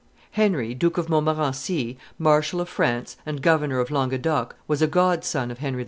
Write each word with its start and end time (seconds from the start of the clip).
Henry, 0.31 0.73
Duke 0.73 0.97
of 0.97 1.09
Montmorency, 1.09 1.95
marshal 2.17 2.59
of 2.59 2.67
France, 2.67 3.17
and 3.23 3.39
governor 3.39 3.79
of 3.79 3.91
Languedoc, 3.91 4.55
was 4.67 4.81
a 4.81 4.87
godson 4.87 5.51
of 5.51 5.59
Henry 5.59 5.77
IV. 5.79 5.79